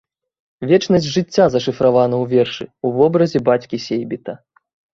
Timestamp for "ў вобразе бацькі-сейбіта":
2.85-4.33